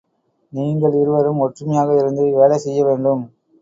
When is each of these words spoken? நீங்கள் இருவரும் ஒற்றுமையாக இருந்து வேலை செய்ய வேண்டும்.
நீங்கள் 0.53 0.97
இருவரும் 1.01 1.43
ஒற்றுமையாக 1.45 1.95
இருந்து 1.95 2.25
வேலை 2.35 2.59
செய்ய 2.59 2.81
வேண்டும். 2.83 3.23